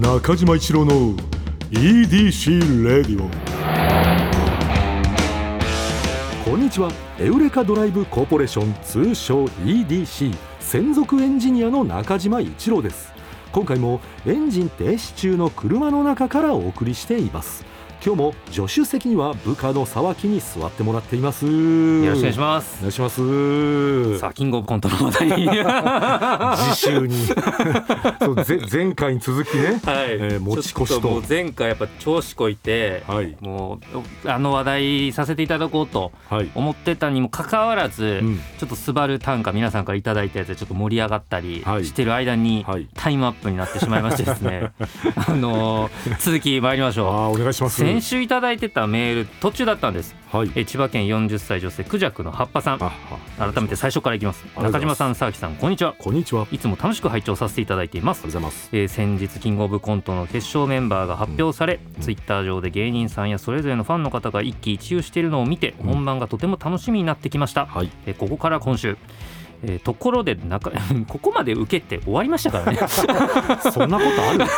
[0.00, 1.14] 中島一郎の
[1.70, 3.30] EDC レディオ
[6.44, 6.90] こんにちは。
[7.20, 13.12] エウレカドライブコーポレーション通称 EDC 専属エンジニアの中島一郎です。
[13.52, 17.64] 今回もエンジン停止中の車の中からお送りしています。
[18.04, 21.46] 今日も助手席には部下の沢木に座ってもらっています。
[21.46, 21.50] よ
[22.10, 22.76] ろしくお願いします。
[22.80, 24.18] お願いします。
[24.18, 25.26] さあキングオブコントの話。
[25.26, 25.48] 題に
[26.74, 27.16] 次週に。
[28.20, 30.10] そうぜ前回に続きね、はい。
[30.10, 31.22] えー持ち越しと。
[31.26, 33.38] 前回やっぱ調子こいて、はい。
[33.40, 33.80] も
[34.24, 38.40] うあの話題させていただこうとはい、思ってたにもかかわらず、うん。
[38.58, 41.86] ちょっとスバル短歌皆さんからいただいたやつでちょっと盛り上がったりはい。
[41.86, 42.86] してる間に、はい。
[42.92, 44.72] タイムアップになってしまいましてですね。
[45.26, 47.06] あのー続き参りましょう。
[47.08, 50.16] あーお願いします先週いただいてたメール途中だったんです。
[50.32, 50.50] はい。
[50.56, 52.78] え千葉県40歳女性クジャクの葉っぱさん。
[52.80, 54.44] 改めて最初からいきます。
[54.60, 55.94] 中島さん沢木さんこんにちは。
[55.96, 56.48] こんにちは。
[56.50, 58.24] いつも楽しく拝聴させていただいています。
[58.72, 62.02] えー先日キングオブコントの決勝メンバーが発表され、うん。
[62.02, 65.86] ツイッター上で芸人さんやそれぞれのファンの方が一喜一憂しているのを見て、うん。
[65.86, 67.92] 本番がとても楽しみになってきました、はい。
[68.06, 68.96] えーここから今週
[69.62, 70.70] えーところで中
[71.08, 72.78] ここまで受けて終わりましたからね。
[73.72, 74.44] そんなことある？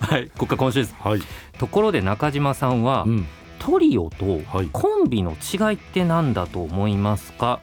[0.00, 0.94] はいここ今週です。
[1.00, 1.20] はい、
[1.58, 3.26] ところで中島さんは、うん、
[3.58, 4.68] トリオとはい。
[4.72, 7.60] コンビの違いって何だと思いますか？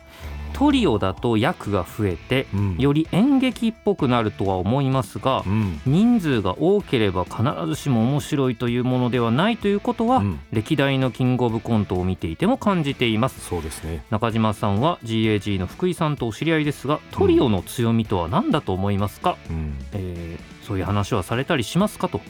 [0.63, 2.77] トリオだと役が増えてうん。
[2.77, 5.81] より演劇っぽくなるとは思いますがうん。
[5.85, 10.39] 人数が多ければ必ずしも面白いというものではないということは、うん。
[10.53, 13.41] 歴代のキングオブコントを見ていても感じています。
[13.41, 14.05] そうですね。
[14.09, 19.77] 中島さんは GAG の福井さんとお知り合いですがトリオの強みとは何だと思いますか、うん。
[19.91, 22.21] えーそういう話はされたりしますかと。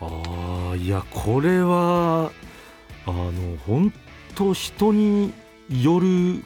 [0.00, 2.30] ああいやこれは
[3.06, 3.32] あの
[3.66, 3.92] 本
[4.34, 5.34] 当人に
[5.70, 6.42] よる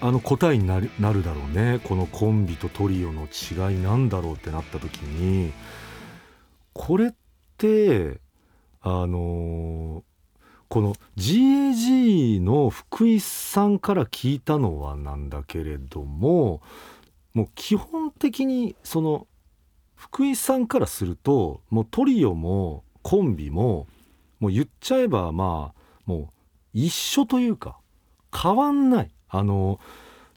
[0.00, 1.80] あの答えになるなるだろうね。
[1.84, 5.52] このコンビとトリオの違いなんだろうってなった時に
[6.72, 7.14] これっ
[7.56, 8.20] て
[8.82, 10.04] あの
[10.68, 16.60] この GAG の福井さんから聞いたのはなんだけれども
[17.34, 19.26] もう基本的にその
[19.94, 23.86] 福井さんからするともうトリオもコンビも
[24.40, 26.28] もう言っちゃえばまあもう
[26.74, 27.78] 一緒というか
[28.34, 29.10] 変わんない。
[29.38, 29.80] あの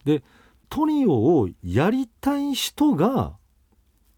[0.06, 0.24] で
[0.70, 3.34] トリオをやりたい人が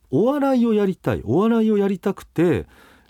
[0.10, 2.66] お笑いをやりたいお笑いをやりたくて、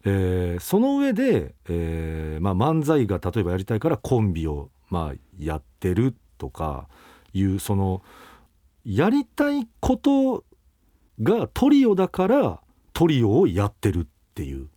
[0.06, 6.88] えーその上で、えーまあ、漫才が例えばやりたいからコンビを、まあ、やってるとか
[7.34, 8.04] いうその
[8.86, 10.44] やりたいこと
[11.22, 12.60] がトリオだから
[12.94, 14.68] トリオをやってるっていう。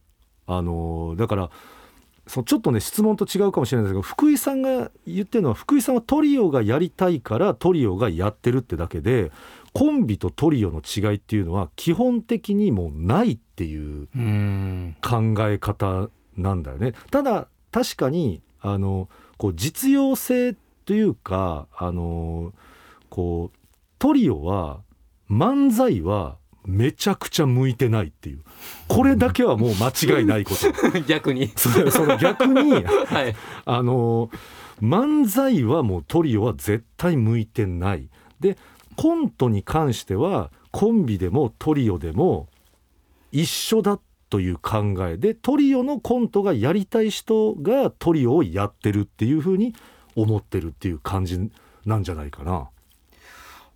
[0.47, 1.51] あのだから
[2.27, 9.31] そのちょっとね質問と違うかもしれないですけど福井さんが言ってるのは福井さんはトリオがやりたいからトリオがやってるってだけで
[9.73, 14.07] コンビとトリオの違いっていうのは基本的にもうないっていう
[15.03, 16.95] 考え方なんだよね。
[17.11, 22.53] ただ確かにあのこう実用性というかあの
[23.11, 23.59] こう
[23.99, 24.81] トリオは
[25.31, 26.37] 漫才は
[26.67, 28.41] めちゃくちゃ向いてないっていう。
[28.89, 31.01] これだけはもう間違いないこと。
[31.07, 31.49] 逆に。
[31.57, 33.35] それその逆に はい。
[33.65, 34.31] あの
[34.83, 38.09] 漫才はもうトリオは絶対向いてない。
[38.41, 38.57] で
[38.97, 42.49] コントに関してはコンビでもトリオでも
[43.31, 44.01] 一緒だ
[44.31, 45.19] という考え。
[45.19, 49.75] でトリオのコントがやりたい人がトリオをやってるっていうふうに
[50.17, 51.51] 思ってるっていう感じ
[51.85, 52.69] なんじゃないかな。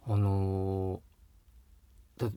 [0.09, 1.08] あのーだ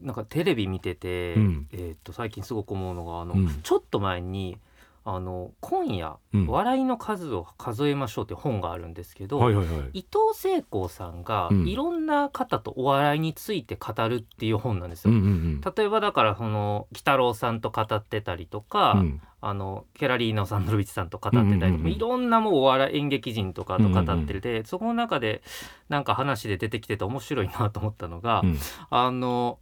[0.02, 1.68] なんかテレビ見てて、うん。
[1.72, 3.62] えー、と最近すごく思うのがあの、うん。
[3.62, 4.58] ちょっと前に
[5.04, 6.48] あの今夜、うん。
[6.48, 9.90] 笑いの数を数えましょう」って本があるんですけど、はいはいはい。
[9.94, 11.68] 伊藤聖光さんがうん。
[11.68, 15.14] いろんな方とお笑いについて語るっていう本なんですよ。
[15.14, 19.00] うんうん例えばだからその鬼太郎さんと語ってたりとか、うん。
[19.00, 21.92] うんあのケラリーノサンドロビッチさんと語ってたりとか、うんうんうん。
[21.92, 25.42] いろんなもうお笑い演劇人とかと語ってるで、そこの中で
[25.90, 28.60] なんか話で出てきてて面白いなと思ったのが、うん。
[28.92, 29.58] あの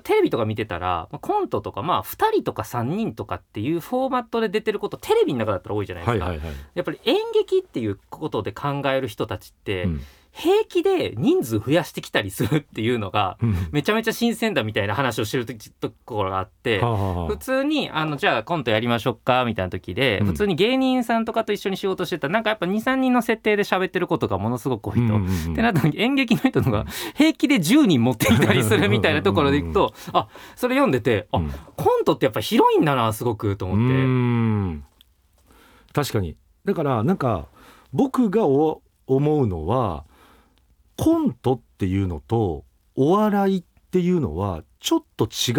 [0.00, 6.32] テレビとか見てたらまあコントとかまあ2人とか3人とかっていうフォーマットで出てることテレビの中だったら多いじゃないですか。
[6.74, 10.00] やっぱり演劇っていうことで考える人たちって、うん
[10.38, 13.68] 平気で人数増やしてきたりするっていうのがうん。
[13.72, 15.54] めちゃめちゃ新鮮だみたいな話をしてると
[15.88, 16.80] ところがあって。
[16.80, 20.26] 普通にあのじゃあコントやりましょうかみたいな時で、うん。
[20.26, 25.16] 普通に芸人さんとかと一緒に仕事してたらなんかやっぱ23人の設定で喋ってることがものすごく多いと。
[25.16, 26.84] ってなった時演劇の人のが
[27.14, 31.50] 平気で10人持っていたりするみたいなところでいくとあそれ読んでてあうん。
[31.76, 34.86] コントってやっぱ広いんだなすごくとう思って。
[35.94, 36.36] 確かに。
[36.66, 37.46] だからなんか
[37.94, 40.04] 僕がお思うのは
[40.96, 42.64] コントっていうのと
[42.94, 45.52] お笑いっていうのはちょっと違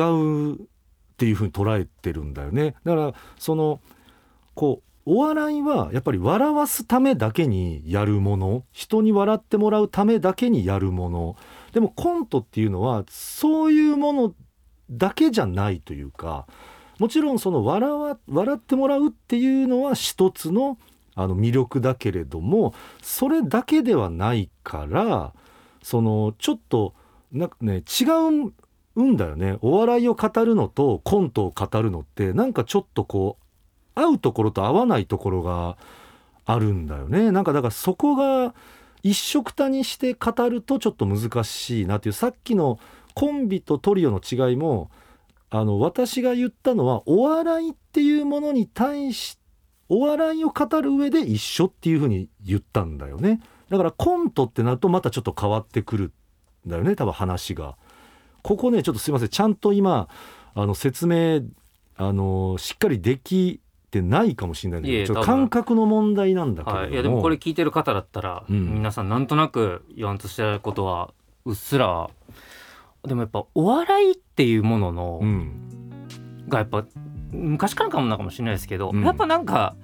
[0.53, 0.57] うっ
[1.17, 2.75] ていうふうに捉えてるんだよね。
[2.83, 3.81] だからその
[4.53, 8.63] こうお笑いはやっぱり笑わすためだけにやるもの。
[8.71, 11.35] 人に笑ってもらうためだけにやるもの。
[11.71, 14.35] でもコントっていうのはそういうもの
[14.89, 16.47] だけじゃないというか
[16.99, 20.77] もちろんその笑わ笑ってもらうっていうのは一つの
[21.17, 25.33] あの魅力だけれどもそれだけではないから
[25.81, 26.93] そのちょっと
[27.31, 28.05] なんかね違
[28.95, 29.57] うんだよね。
[29.61, 33.37] お笑いを語るのとコントを語るのってなんかちょっとこ
[33.95, 35.77] う合うところと合わないところが
[36.45, 37.31] あるんだよね。
[37.31, 38.53] なんかだからそこが
[39.01, 42.79] 一緒くたにして語るとちょっと難しいなっていうさっきの
[43.15, 44.91] コンビとトリオの違いも
[45.49, 49.46] あの私が言ったのはお笑いっていうものに対して
[49.89, 53.41] お笑いを語る上で一緒っていうふうに言ったんだよね。
[53.69, 56.11] だからコントってなるとまたちょっと変わってくる
[56.65, 57.77] んだよね多分話が。
[58.43, 59.29] ここねちょっとすいません。
[59.29, 60.07] ちゃんと今
[60.53, 61.41] あの説明
[61.95, 63.59] あのしっかりでき
[63.91, 68.75] てないかもしれないけどちょ感覚の問題なんだけれども、はい、いやでもこれ聞いてる方だったら、うん。
[68.75, 71.13] 皆さんなんとなく言わんとしてることは
[71.45, 72.09] うっすら。
[73.05, 76.07] でもやっぱお笑いっていうものの、うん。
[76.47, 76.85] がやっぱ
[77.31, 79.03] 昔からかもなのかもしれないですけど、うん。
[79.03, 79.75] やっぱなんか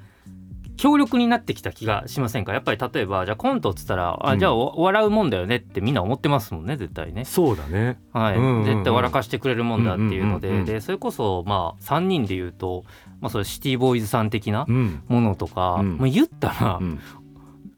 [0.75, 2.53] 強力になってきた気がしませんか？
[2.53, 4.29] やっぱり例えばじゃあコントっつったら、うん。
[4.29, 7.25] あじゃあお笑うもんだよねってみんな思ってますもんね絶対ね。
[7.25, 7.99] そうだね。
[8.11, 8.65] はい、うんうんうん。
[8.65, 10.73] 絶対笑かしてくれるもんだっていうので,、うんうんうんうん。
[10.73, 12.85] でそれこそまあ3人で言うと、
[13.21, 15.03] まあ、それシティボーイズさん的なうん。
[15.07, 15.97] ものとか、うん。
[15.97, 16.99] まあ、言ったら、うん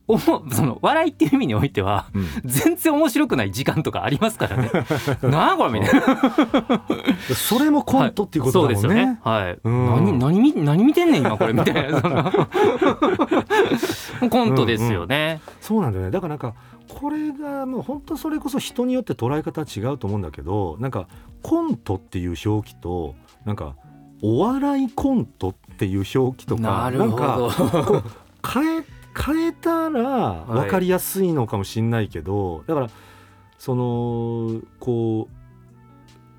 [0.08, 4.70] おもその笑いっていう意味においてはうん全然面白くない時間とかありますからね。
[5.24, 6.84] なあこれみたいな。
[7.36, 9.20] それもコントっていうことだもんね,、そうですよね。
[9.24, 9.60] はい。
[9.64, 12.32] うん何何見何見てんねん今これみたいなその
[14.30, 15.42] コントですよね。
[15.60, 16.54] そうなんだよねだからなんか
[16.88, 21.08] これがもう本当それこそ人によって捉え方違うと思うんだけどなんか
[21.42, 23.76] コントっていう表記となんか
[24.22, 27.50] お笑いコントっていう表記とかなるほんかど。
[28.48, 28.84] 変え
[29.18, 32.90] 変えたら分かりやすいのかもしれないけど、だから
[33.58, 35.30] そのこ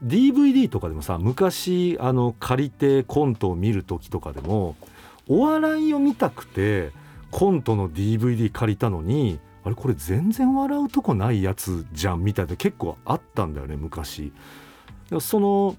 [0.02, 4.76] う DVD とかでもさ昔あの借りてコントを見る時とかでも
[5.28, 6.90] お笑いを見たくて
[7.30, 14.32] コントの DVD 借りたのにあれこれ全然笑うとこないやつじゃんみたいな結構あったんだよね昔。
[15.20, 15.76] その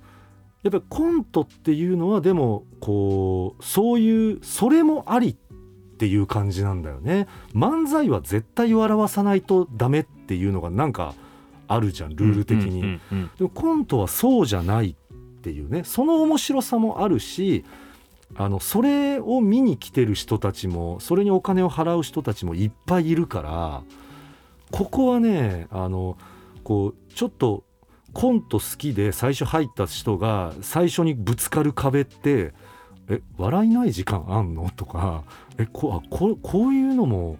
[0.64, 5.36] やっぱりコントっていうのはでもこうそういうそれもありっ
[5.98, 7.28] ていう感じなんだよね。
[7.54, 11.16] 漫才は絶対笑わさないとダメっていうのがなんか
[11.68, 13.32] あるじゃんルール的に、うんうんうん。
[13.38, 17.64] でもコントはそうじゃないっていうねその面白さもあるし
[18.36, 23.84] あのそれを見に来てる人たちもそれにお金を払う人たちもいっぱいいるから
[24.72, 26.18] ここはねあの
[26.64, 27.64] こうちょっと
[28.14, 32.54] コント好きで最初入った人が最初にぶつかる壁って
[33.10, 35.24] 「え笑いない時間あんの?」とか
[35.58, 37.38] 「えこあここういうのも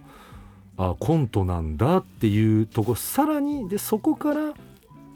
[0.76, 4.54] あコントなんだ」っていうとこさらにでそこから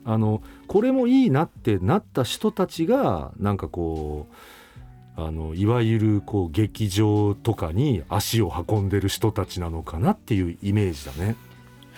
[0.04, 11.36] あのこれもいいなってなった人たちがなんかこうあのいわゆるこう劇場とかに足を運んでる人たちなのかなっていうイメージだね。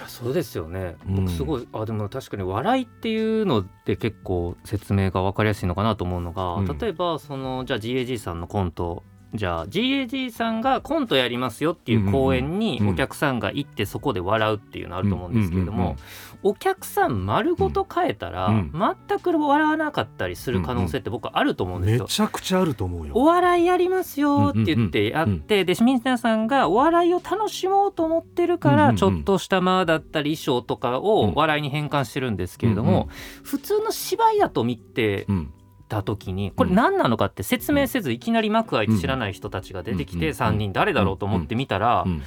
[0.06, 0.96] そうですよね。
[1.08, 9.02] うん僕すごい、あでも確かに笑いっていうので結構説明が分かりやすいのかなと思うのが、うん例えばそのじゃあ GAG さんのコント
[9.34, 15.96] じゃあ GAG さんがコントやりますよっていう公演にお客さんが行ってそこで笑うっていうのあると思うんですけれども
[16.42, 22.04] お客さん丸ごと変えたらうん全く笑わなかったりする可能性って僕はあると思うんですめよ。
[22.06, 23.14] ちゃくちゃあると思うよ。
[23.16, 33.08] お笑いやりますよって言ってやって、で清水さんがお笑いを楽しもうと思ってるからちょっとした間だったり衣装とかを笑いに変換してるんですけれども、
[33.42, 35.52] 普通の芝居だと見てうん
[35.88, 42.22] た時にこれ何なのかって説明せずいきなり幕開いて知らない人たちが出てきてうん3人誰だろうと思って見たらうん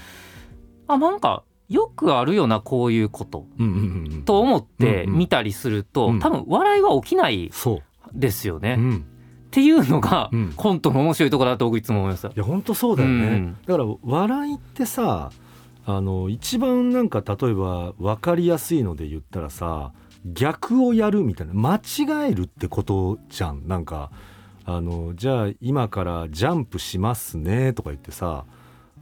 [0.88, 3.46] あなんかよくあるよなこういうこと
[4.26, 6.20] と思って見たりするとうん。
[6.20, 7.52] 多分笑いは起きない
[8.14, 8.76] ですよね。
[8.76, 9.06] っうん、
[9.52, 10.54] ていうのがうん。
[10.56, 12.28] コントの面白いところだと僕いつも思います。
[12.28, 13.58] いや本当そうだよね、うん。
[13.66, 15.32] だから笑いってさ
[15.86, 19.92] あの一番なんか例えば分かりやすいので言ったらさ
[20.26, 21.54] 逆をやるみたいな。
[21.54, 23.68] 間違えるってことじゃん。
[23.68, 24.12] なんか
[24.66, 28.46] あのじゃあ今からジャンプしますねとか言ってさ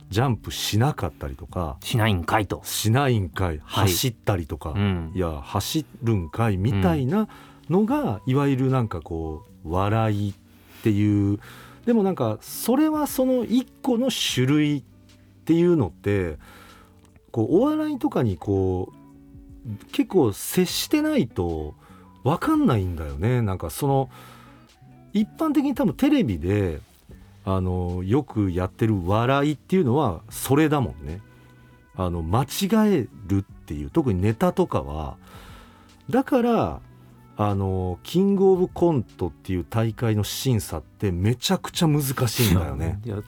[0.10, 2.62] ジャンプしなかったりとかしないんかいと。
[2.63, 3.60] しないんかい。
[3.63, 3.88] はい。
[3.88, 5.12] 走ったりとか、うん。
[5.15, 7.27] いや走るんかいみたいな
[7.69, 10.34] のが、いわゆるなんかこう笑いっ
[10.84, 11.39] ていう。
[11.86, 14.84] でもなんかそれはその一個の種類っ
[15.45, 16.38] ていうのって
[17.31, 18.95] こうお笑いとかにこう
[19.91, 21.74] 結構接してないと
[22.24, 23.41] 分かんないんだよね。
[23.41, 24.10] なんかその
[25.13, 26.81] 一般的に多分テレビで
[27.45, 31.22] あのよくやってる笑いっていうのはそれだもんね。
[31.95, 32.48] あの間違
[32.93, 35.17] えるっていう特にネタとかは。
[36.10, 36.81] だから
[37.38, 43.00] あのキングオブコントっていう大会の審査ってめちゃくちゃ難しいんだよね。
[43.05, 43.24] いやそう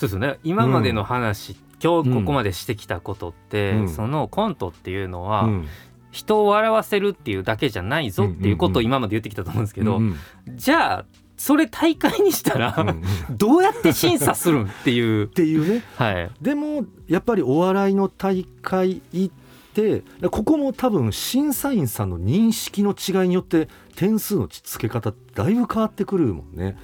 [0.00, 0.38] ですよね。
[0.42, 3.88] 今までの話、今日ここまでしてきたことって、うん。
[3.88, 5.68] そのコントっていうのは、うん。
[6.10, 10.16] 人を笑わせるっていうだけじゃないぞっていうことを今まで言ってきたと思うんですけど、うん
[10.56, 11.04] じゃあ
[11.36, 12.94] それ大会にしたら、
[13.30, 15.26] どうやって審査するんっていう。
[15.26, 15.82] ていうね。
[15.96, 16.30] はい。
[16.42, 19.34] でもやっぱりお笑いの大会行っ
[19.72, 26.76] てここも多分審査員さんの認識の違いによって点数のつけ方だいぶ変わってくるもんね。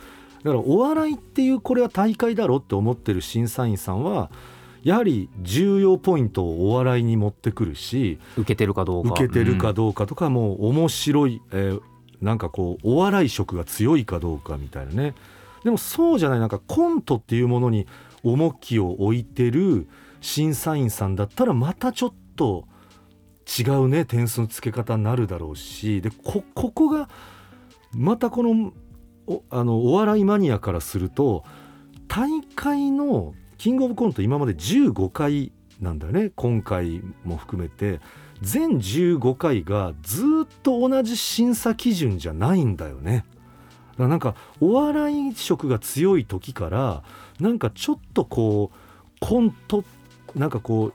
[0.43, 4.31] だからお笑いっていうこれは大会だろって思ってる審査員さんは
[4.87, 9.15] やはり重要ポイントをお笑いに持ってくるし受けてるかどうか。
[9.15, 11.81] 受けてるかどうかとかもう面白い、えー
[12.23, 15.15] なんかこうお笑い色が強いかどうかみたいなね。
[15.65, 17.87] でもそうじゃないなんかコントっていうものに
[18.23, 19.87] 重きを置いてる
[20.23, 22.67] 審査員さんだったらまたちょっと
[23.59, 26.01] 違うね点数の付け方になるだろうし。
[26.01, 27.11] でこここが
[27.93, 28.73] またこの
[29.27, 31.45] おあのお笑いマニアからすると
[32.09, 36.31] 大会のキングオブコント今まで15回なんだよね。
[36.35, 38.01] 今回も含めて。
[38.43, 43.25] 全15回がずっと同じ審査基準じゃないんだよね。
[43.93, 47.03] だからなんかお笑い色が強い時から
[47.41, 48.77] なんかちょっとこう
[49.21, 49.85] コント
[50.35, 50.93] なんかこ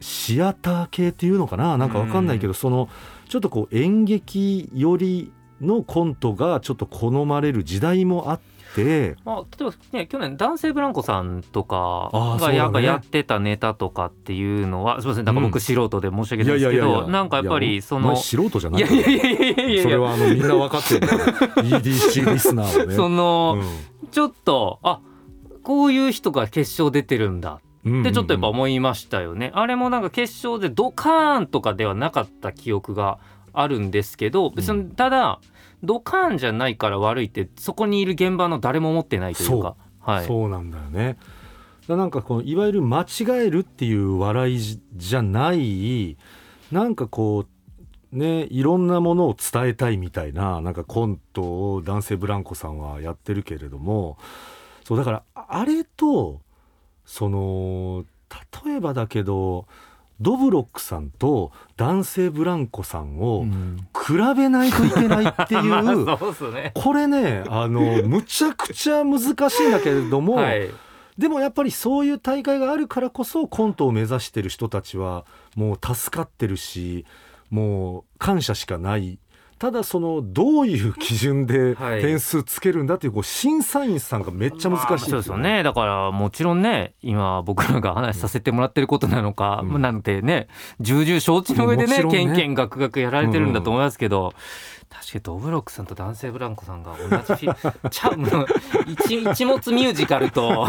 [0.00, 1.76] シアター系っていうのかな。
[1.76, 2.88] なんかわかんないけどその
[3.28, 8.40] ちょっとこう演劇寄りのコントがちょっと好まれる時代もあっ
[8.74, 9.16] て。
[9.24, 12.10] まあ、例えばね去年男性ブランコさんとか
[12.40, 15.60] がやっぱやってたネタとかっていうのはすみませんなんか僕うん。
[15.60, 19.82] 素人で申し訳ないですけど、なんかやっぱりその素人じゃないいやいやいやいやいやいや。
[19.82, 22.94] それはあのみんな分かってる EDC リスナーをね。
[22.96, 24.08] その、うん。
[24.10, 25.00] ちょっとあ
[25.62, 27.60] こういう人が決勝出てるんだ。
[27.88, 33.18] ってちょっとやっぱ思いましたよね、あれもなんか決勝でドカーンとかではなかった記憶が
[33.52, 35.40] あるんですけど別にただ
[35.82, 39.76] ドカーンじゃないから悪いってそこにいる現場の誰も思ってないというか。
[40.00, 40.26] はい。
[40.26, 41.18] そうなんだよね。
[41.88, 46.18] なんかこのいわゆる間違えるっていう笑いじじゃない
[46.70, 47.46] なんかこ
[48.12, 54.18] うねいろんなものを伝えたいみたいななんかコントを男性ブランコさんはやってるけれども。
[54.84, 56.40] そうだからあれと
[57.04, 58.06] その
[58.64, 59.66] 例えばだけど
[60.20, 63.76] ドブロックさんと男性ブランコさんをうん。
[63.94, 66.06] 比べないといけないっていう、
[66.74, 69.20] これねあのむちゃくちゃ難
[69.50, 70.70] しいんだけれども、はい。
[71.18, 77.04] でもやっぱりそういう大会があるからこそコントを目指してる人たちはもう助かってるし
[77.50, 79.18] もう感謝しかない
[79.58, 82.00] ただそのどういう基準ではい。
[82.00, 85.62] 点数つけるんだっていうこう審査員さんがめっちゃ難しいまあそうですよね。
[85.62, 89.82] だからもちろんね今僕らが話させてもらってることなのか、うん。
[89.82, 90.48] なんてね
[90.80, 92.10] 重々承知の上でねね。
[92.10, 94.32] ケンケンガクガクやられてるんだと思いますけど、
[94.88, 97.48] 確かにドブロックさんと男性ブランコさんが同じ
[97.90, 98.16] ちゃう
[98.86, 100.66] 一一物ミュージカルと。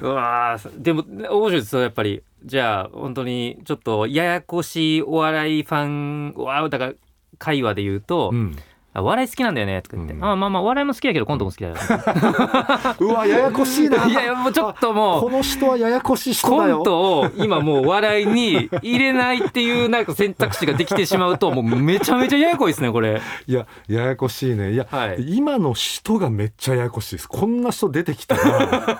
[0.00, 6.34] うわーでも面白いですよやっぱりじゃあ本当にちょっとややこしいお笑いファン
[6.70, 6.92] だから
[7.38, 8.56] 会話で言うと、うん。
[8.94, 11.76] あ笑い好きなんだよねとか言って、うんあまあまあ笑いも好きだけどコントも好きだよ。
[13.00, 14.04] うわややこしいな。
[14.06, 16.76] いやいやもうちょっともうこの人はややこしい人だよ。
[16.76, 23.22] コントを今もう笑いに入れないっていうなんか選択肢ができてしまうと もうめちゃめちゃややこいですねこれ。
[23.46, 24.72] いやややこしいね。
[24.72, 25.36] いや、はい。
[25.36, 27.28] 今の人がめっちゃややこしいです。
[27.28, 28.98] こんな人出てきたら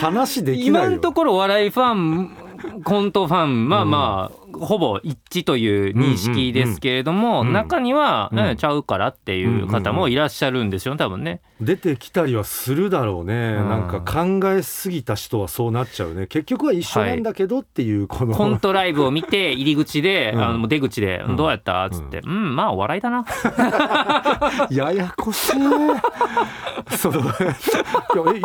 [0.00, 0.88] 話できないよ。
[0.88, 2.47] 今のところお笑いファン
[2.84, 8.38] コントファンまあまあ、ほぼ一致という認識ですけれども、中には、うん。
[8.40, 10.94] えちゃうからっていう方もいらっしゃるんですよ。
[10.94, 11.40] ね多分ね。
[11.60, 13.68] 出てきたりはするだろうね、うん。
[13.68, 16.26] なんか考えすぎた人はそうなっちゃうね。
[16.26, 23.24] 結局は一緒なんだけどっていうこの、コントライブを見て 入り口で、うんあの出口でうん「どうやった?」っつって「うんまあお笑いだな」
[24.70, 25.52] ややこしい
[26.96, 27.30] その いや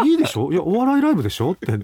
[0.04, 0.52] えいいでしょ？
[0.52, 1.52] いやお笑いライブでしょ？
[1.52, 1.72] って。
[1.74, 1.78] う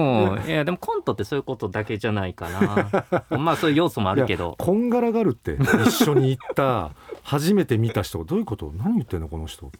[0.00, 3.38] ん、いやでもコントってそういうことだけじゃないかな。
[3.38, 4.54] まあそういう要素もあるけど。
[4.58, 5.58] こんがらがるって。
[5.86, 6.90] 一緒に行った
[7.22, 8.18] 初めて見た人。
[8.18, 8.72] がどういうこと？
[8.76, 9.28] 何言ってんの？
[9.28, 9.70] この人、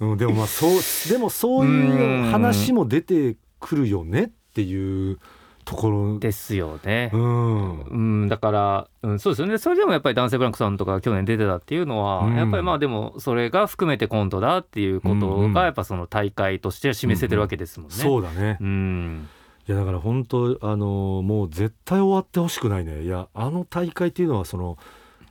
[0.00, 0.70] うん、でもまあそう
[1.10, 5.18] でもそういう話も出てくるよねっていう
[5.64, 6.18] ところ。
[6.18, 7.10] ですよね。
[7.12, 7.16] う。
[7.16, 7.80] ん。
[7.80, 9.58] うん、だから、うん、そうですよね。
[9.58, 12.36] それでもやっぱり男性ブランコさんとか去年出てたっていうのは、うん。
[12.36, 15.52] やっぱりまあでもそれが含めてコントだっていうことうんうん。
[15.52, 17.94] がやっぱその大会として示せてるわけですもんね。
[17.96, 18.58] そうだね。
[18.60, 19.28] うん。
[19.66, 23.02] いやだから本当あのもう絶対終わってほしくないね。
[23.02, 24.76] いやあの大会っていうのはその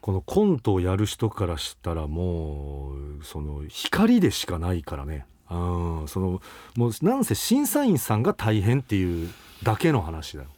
[0.02, 6.42] このコントをやる人からしたらもうその光でしかないからねうんその
[6.76, 9.30] もうなんせ審査員さんが大変っていう
[9.64, 10.50] だけの話だよ。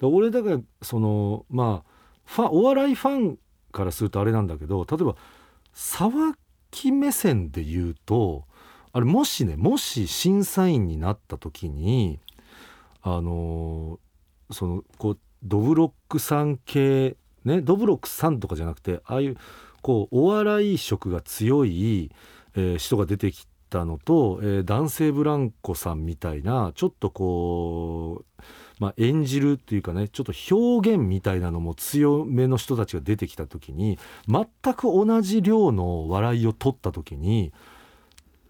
[0.00, 1.90] だ俺だからそのまあ
[2.24, 3.38] ファお笑いファン
[3.72, 5.16] からするとあれなんだけど例えば
[5.72, 6.34] 沢
[6.70, 8.44] 木目線で言うと
[8.92, 12.18] あれもしねもし審査員になった時に
[13.02, 19.36] あのーそのこうドブロックさん系ねドブロックさんとかじゃなくてああいう
[19.80, 22.10] こうお笑い色が強い、
[22.56, 28.42] えー人が出てきたのと、えー男性ブランコさんみたいなちょっとこう、
[28.78, 33.98] まあ、演じるっていうかねちょっと表現みたいなのも強めの人たちが出てきた時に
[34.28, 37.52] 全く同じ量の笑いを取った時に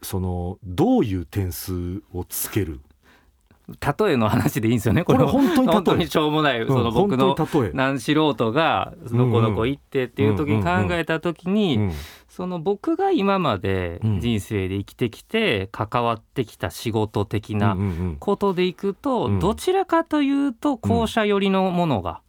[0.03, 2.81] そのどういう点数をつける？
[3.81, 7.73] 例えの話でいいんですよねこれ本当に本当にしょうもない、その僕のうん本当に例え。
[7.73, 11.93] 何素人がのこのこ行ってっていう時に考えた時に、うん
[12.41, 14.21] その僕が今までうん。
[14.21, 17.77] 人生で生きてきて関わってきた仕事的な
[18.19, 19.39] ことでいくと、うん。
[19.41, 22.23] どちらかというと後者寄りのものが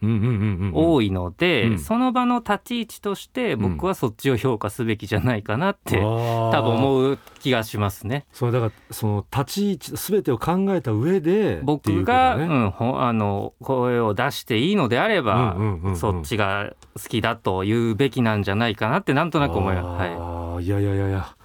[0.74, 1.80] 多いので、うん。
[1.80, 8.26] その場の立ち位置として僕はそっちを評価すべきじゃないかなって、多多分思う気がしますね。
[8.34, 15.56] それだからその立ち位置全てを考えた上で僕が、ねうん、ほあの声を出していいのであれば、
[15.96, 20.01] そっちが好きだと言うべきなんじゃないかなってなんとなく思います。
[20.10, 20.66] はい。
[20.66, 21.36] いやいやいやいや。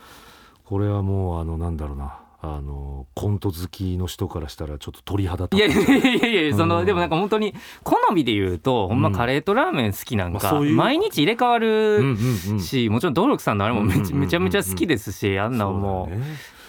[0.65, 2.21] これはもうあのなんだろうな。
[2.43, 6.87] あのコント好きの人からしたらちょっと鳥肌立ってやいやいやいやその、うん。
[6.87, 12.17] でもなんか本当に好みで言うとほんまカレーとラーメン好きなんか、まあそういう毎日入れ替わうんるうん
[12.51, 12.61] うん。
[12.61, 16.09] し、もちろんドロックさんのあれもめち,、うんうんうんうんめちゃめちゃ好きですしあんなのも。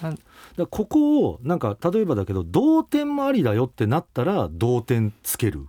[0.01, 0.15] そう
[0.57, 5.67] だここをなんか例えばだけど同点もありだよってなったら同点つける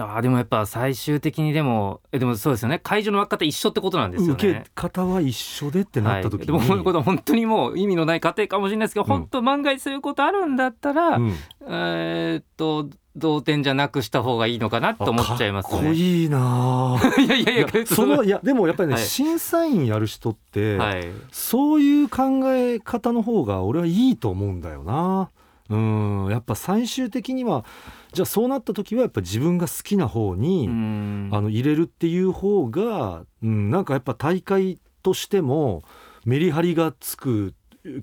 [0.00, 2.80] あーでもやっぱ最終的にでもえでもそうですよね。
[2.82, 4.70] 会場の分け方一緒ってことなんですよ受ねけ。
[4.74, 9.08] 方は一緒でってなった時に、はい、でもこういうことは本当にもう意味のない過程かもしれないですけど、うん。
[9.08, 11.34] 本当万が一そういうことあるんだったら、うん。
[11.68, 15.94] えーっと同点じゃなくした方がいいのかなと思っちゃいますかっこね。
[15.94, 17.08] いいなあ。
[17.20, 17.66] いやいやいや。
[17.68, 19.02] いやそのいやでもやっぱりね、はい。
[19.02, 21.08] 審査員やる人って、はい。
[21.32, 25.30] そういう考え方の方が俺はいいと思うんだよな。
[25.70, 26.28] うん。
[26.30, 27.64] やっぱ最終的には
[28.12, 31.30] じゃあそうなった時はやっぱ自分が好きな方に、うん。
[31.32, 35.82] あの入れるっていう方が、うん、なんかやっぱ大会としても
[36.24, 37.54] メリハリがつく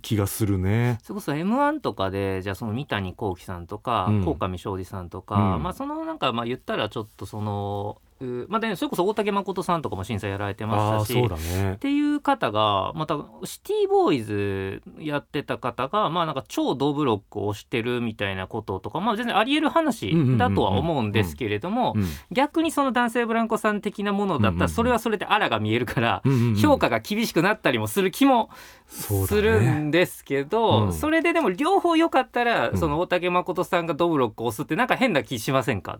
[0.01, 0.99] 気がするね。
[1.03, 4.25] それこそ m 1とかでじゃあその三谷幸喜さんとかうん。
[4.25, 5.63] 鴻、上庄司さんとか、うん。
[5.63, 8.06] まあそのなんかまあ言ったらちょっとそのう
[8.47, 11.21] まあでそれこそ大竹誠さんとかも審査やられてあましたし
[11.55, 11.73] ね。
[11.73, 11.77] っ。
[11.77, 26.23] ていう方がまたシティボーイズやってた方がまあなんか超ドブロックをしてるみたいなこととかまあ全然ありえる話だとは思うんですけれどもうん逆にその男性ブランコさん的なものだったらそれはそれであらが見えるから
[26.61, 28.49] 評価が厳しくなったりもする気も
[28.87, 30.93] するんですけどうん。
[30.93, 32.77] それででも両方良かったらうん。
[32.77, 35.99] その大竹誠さんがドブロックを押すってなんか変な気しませんか？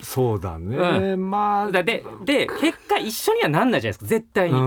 [0.00, 1.70] そうだね、まあ。
[1.70, 4.06] だでで結果一緒にはなんないじゃないですか。
[4.06, 4.60] 絶対うに。
[4.60, 4.64] ん。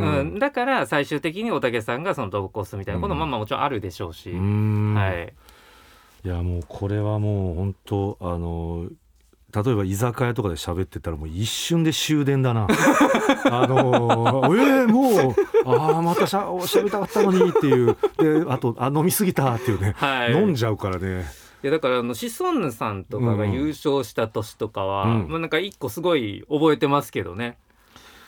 [0.00, 4.94] うん、だから最終的に大竹さんがそのドブコースみたいなこともうんまあまあもちろんあるでしょうし、うん。
[4.94, 5.32] はい、
[6.24, 8.86] いやもうこれはもう本当あの
[9.52, 12.66] 例えば居酒屋とかで喋ってたらもう一瞬で終電だな。
[13.50, 13.78] あの
[14.56, 15.34] えー、もう
[15.66, 17.96] ああまたしゃ喋りたかったのにっていう。
[18.18, 21.26] であとあ飲み過ぎたっていうね、はい、飲んじゃうからね。
[21.62, 25.28] いやだからあのシソンヌさんとかが優勝した年とかは、うん。
[25.28, 27.58] まあ、なんか一個すごい覚えてますけどね。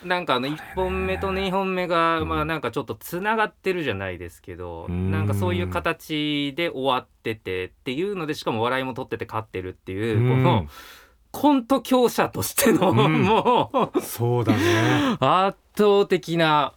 [0.04, 2.28] なんかあの1本目と2本目がうん。
[2.28, 5.10] まあなんかちょっとつながってるじゃないですけどうん。
[5.10, 10.66] なんかそういう形で終わっててっていうのでしかも笑いも取ってて勝ってるっていうこの
[11.32, 13.22] コント強者としてのうん。
[13.22, 15.16] もうそうだね。
[15.18, 16.74] 圧倒的な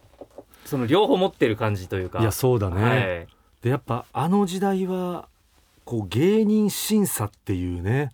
[0.64, 2.20] その両方持ってる感じというか。
[2.20, 3.28] いやそうだね、はい。
[3.62, 5.28] でやっぱあの時代は
[5.84, 8.12] こう芸人審査っていうね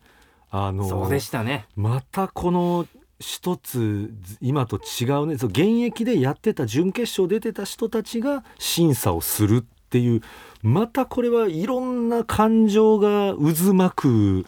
[0.50, 1.66] あのそうでしたね。
[1.76, 2.86] またこの
[3.18, 10.22] 一つ今と違うねそう現役でやってた準決勝出てた人たちが審査をするっていう
[10.62, 14.46] またこれはいろんな感情が渦巻く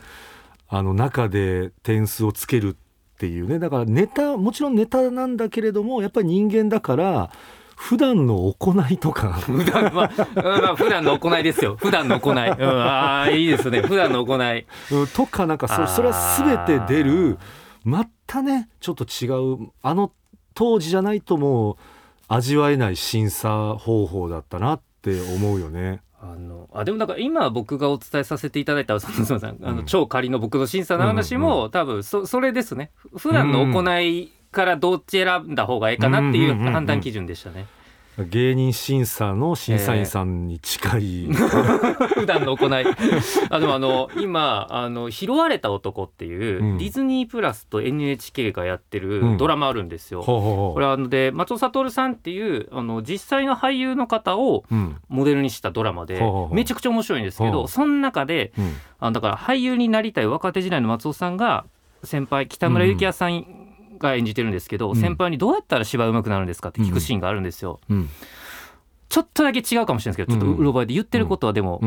[0.68, 3.59] あの中で点数をつけるっていうね。
[3.59, 7.31] だからネタもちろんネタなんだけれどもやっぱり人間だから
[7.77, 9.33] 普段の行いとか。
[9.33, 11.77] 普段まあ、うんまあ普段の行いですよ。
[11.77, 13.83] 普段の行い、うん、ああいいですね。
[13.83, 14.66] 普段の行い。
[14.92, 17.38] うんとかなんかそそれは全て出る
[17.85, 19.29] またねちょっと違
[19.64, 20.12] うあの
[20.55, 21.77] 当時じゃないともう
[22.29, 26.00] 味わえない審査方法だったなって思うよね。
[26.32, 29.58] あのあでもだから今僕がお伝えさせていただいたそのさん。
[29.62, 32.90] あの、超仮の僕の審査の話も、うんうん、多分そそれですね。
[33.16, 37.66] 普段の行いからどっち選んだ方がいいかなっていう判断基準でしたね。
[38.18, 42.85] 芸人審査の審査員さんに近い、えー、普段の行い。
[43.50, 50.20] あでもあの今あの「拾われた男」っていう、うん、ディズニープラスと NHK がやってるドラマあるんですよ。
[50.20, 54.64] うん、これはあので松尾悟さんっていうあの実際の俳優の方を
[55.09, 58.53] モデルにしたドラマで、うん、めちゃくちゃ面白いんですけど、その中で、
[59.00, 61.64] あだから俳優になりたい若手時代の松尾さんが
[62.05, 63.63] 先輩北村幸也さん
[63.98, 67.80] が演じてるんですけど、うん、先輩にどうやったら芝居うまくなるんですかって聞くシーンがあるんですよ。
[67.88, 68.09] うん、
[69.09, 71.80] ちょっとだけ違うかもしれないですけどちょっとうろ覚えで言ってることはでも、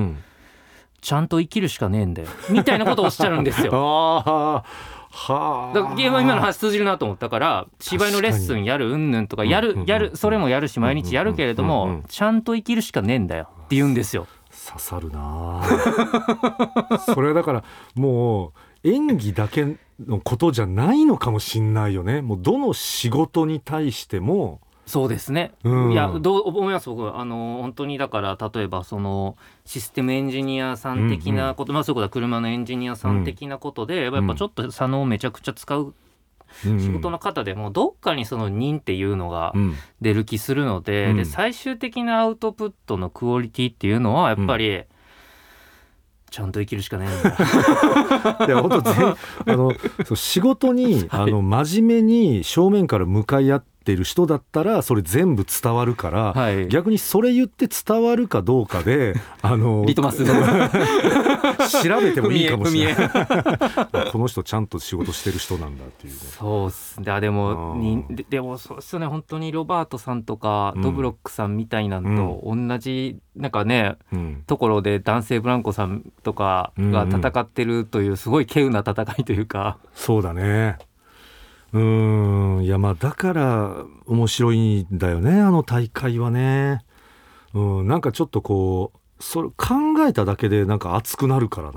[1.01, 3.71] ちゃんと生きるしかねえんだよみたいなことをおっしゃるんですよ。
[5.09, 14.27] はあ、だから今の話通じるなと思ったから芝居のレッスンやるうんぬんとかやるやるそれもやるし毎日やるけれどもちゃんと生きるしかねえんだよって言うんですよ。
[14.67, 15.63] 刺さるな
[17.05, 17.63] それだから
[17.95, 18.53] もう
[18.89, 22.21] 演技だけのことじゃないのかもしんないよね。
[22.21, 24.61] もうどの仕事に対しても。
[24.85, 26.89] そうですね、うん、いやどう思います？
[26.89, 35.93] 僕あの本当にだから例えばそのシステムエンジニアさん的なこと、うんうん、まあそういうことは車のエンジニアさん的なことで、うん、やっぱちょっと左脳をめちゃくちゃ使う
[36.63, 39.53] 仕事の方でもどっかにその認っていうのが
[39.99, 44.85] 出る気するのでうん、で最終的なアウトプットのクオリティっていうのはやっぱり、
[46.29, 47.29] ちゃんと生きるしかないんだ。
[48.45, 49.71] いや本当あの
[50.05, 60.31] そう仕事に、 はい、あの真面目に正面から向かい合ってってる人だったらそれ全部伝わるから、はい、逆にそれ言って伝わるかどうかであのリトマス調
[62.01, 63.09] べてもいいかもしれない。
[64.11, 66.99] この人ちゃんと仕事してる人なんだっていう、ね、そうっす。
[66.99, 69.07] ねでもにででもそうっすよね。
[69.07, 80.77] 本当にロバートさんとか、ドブロックさんみたいなんと同じ、なんかね、うん、ところで男性ブランコさんとかが戦ってるというすごい稀有な戦いというか、そうだね
[81.73, 82.63] うん。
[82.63, 83.75] いやまあだから
[84.05, 86.83] 面白いんだよねあの大会はね。
[87.53, 89.75] うんなんかちょっとこうそれ考
[90.07, 91.71] えただけでなんか熱くなるから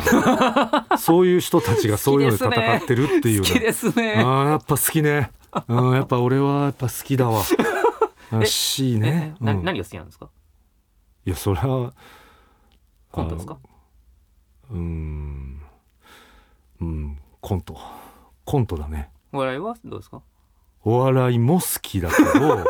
[0.90, 0.96] な。
[0.98, 4.14] そういう人たちがそういうので戦ってるっていう好きですね。
[4.16, 5.30] あやっぱ好きね、
[5.68, 7.42] うん、やっぱ俺はやっぱ好きだわ。
[8.44, 10.28] しいね、うん、何が好きなんですか？
[11.26, 11.92] いやそれは
[13.10, 13.58] コントですか？
[14.70, 15.60] うん。
[16.80, 17.76] うんコント。
[18.44, 20.22] コントだねお笑いはどうですか？
[20.84, 22.64] お笑いも好きだけど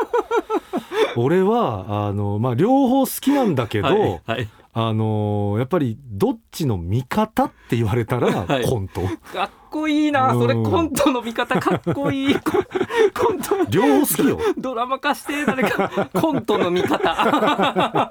[1.16, 8.32] 俺はあの、まあ、両方好きなんだけど、はいはい、あのやっぱりどっちの味方って言われたら
[8.64, 12.34] コント、はい、かっこいいな、それコントの味方かっこいい。
[12.40, 14.38] コント両方好きよ。
[14.58, 18.10] ドラマ化して誰かコントの味方。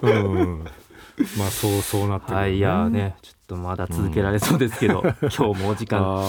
[0.00, 0.64] うん。
[1.38, 6.24] まあそうそうなってる、ね、はいいやねちょっとまだ続けられそうですけど、うん、 今日もお時間。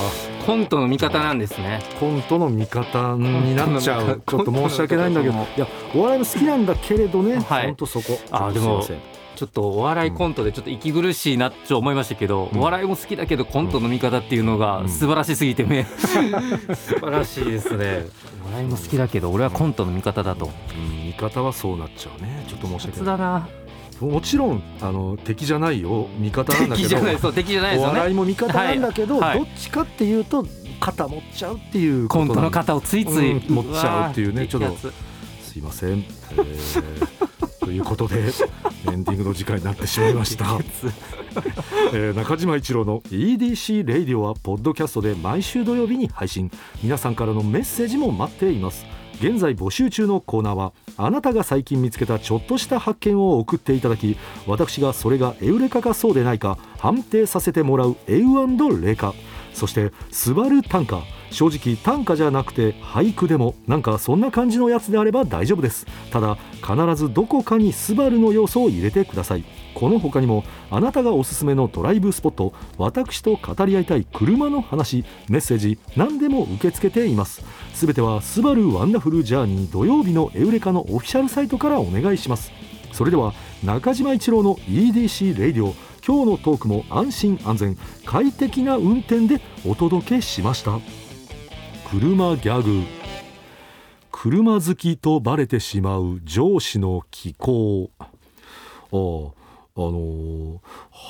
[0.45, 1.81] コントの味方なんですね。
[1.99, 4.21] コントの味方になっちゃう。
[4.25, 5.33] ちょっと申し訳ないんだけど。
[5.33, 8.19] いやお笑いも好きなんだけれどね、はい、本当そこ。
[8.31, 8.83] あでも
[9.35, 15.87] ちょっとお笑いコントでちょっと息苦しいなって思いましたけど、うん、お笑いも好きだけどコントの味方っていうのが素晴らしすぎてね、
[16.69, 18.05] うん、素晴らしいですね。
[18.43, 22.45] お笑いも好きだけど俺はコントの味方だと、うん、味方はそうなっちゃうね。
[22.47, 23.62] ちょっと申し訳ない
[24.01, 29.39] もちろんあの敵じゃないよ味方なんだけど敵じゃないそう敵じゃないですよ、ね、お笑いも味方なんだけど、はい。
[29.39, 30.45] どっちかっていうと
[30.79, 34.75] 肩持っちゃうっていうコントの肩をついつい、うん、持っちゃうっていうねちょっと
[35.41, 38.19] すいません、えー、 ということで
[38.91, 40.45] エンディングの時間になってしまいました、
[41.93, 46.51] えー、中島一郎の EDC レイディオはポッドキャストで毎週土曜日に配信。
[46.81, 48.85] 皆さんからのメッセージも待っています
[49.23, 59.13] 現在募集中のコーナーはあなたが最近見つけたちょっとした発見を送っていただき私がそれがエウレカかそうでないか判定させてもらうエウレカ。
[59.53, 65.87] そして「スバル短歌」正直短歌じゃなくて俳句でもなんかそんな感じのやつであれば大丈夫です。
[66.11, 69.45] ただ必ずどこかにスバルの要素を入れてください。
[69.73, 77.43] この他にもあなたがおすすめのドライブスポット私と語り合いたい車の話メッセージ何でも受け付けています。
[77.73, 82.51] すべては「スバルワンダフルジャーニー土曜日のエウレカ」のオフィシャルサイトからお願いします。
[82.91, 83.33] それでは
[83.63, 85.73] 中島一郎の EDC レイディオ
[86.05, 90.79] 今日のトークも安心安全快適な運転でお届けしました。
[91.89, 92.83] 車ギャグ。
[94.11, 97.89] 車好きとバレてしまう上司の奇行。
[97.99, 98.05] あ
[98.91, 99.42] あ。
[99.75, 100.59] あのー、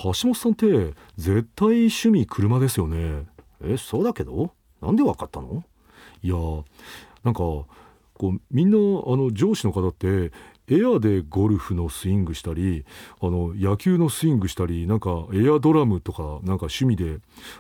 [0.04, 3.26] 橋本さんって絶対趣味車ですよね。
[3.64, 4.52] えそうだけど？
[4.82, 5.64] なんでわかったの？
[6.22, 6.36] いや
[7.24, 7.68] なんかこ
[8.22, 8.80] うみんなあ
[9.18, 10.32] の上司の方って
[10.70, 12.86] エアでゴルフのスイングしたり
[13.20, 17.18] あの野球のスイングしたりなんかエアドラムとかなんか趣味で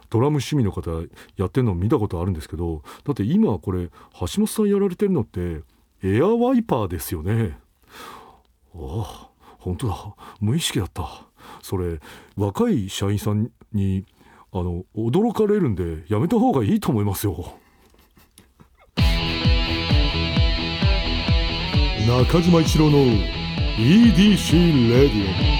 [0.10, 0.92] ドラム趣味の方
[1.36, 3.90] やってるの見たことあるんですけどだって今これ
[4.22, 5.64] 橋本さんやられてるのって
[6.02, 7.58] エアワイパーですよね。
[8.74, 9.33] ああ。
[9.64, 10.16] 本当だ。
[10.42, 11.26] 無意識だった。
[11.62, 12.00] それ
[12.36, 14.06] 若い社員さんに
[14.52, 17.56] あの驚かれるんでやめた方がいいと思いますよ。
[22.06, 22.98] 中島一郎の
[23.78, 25.53] EDC レディオ。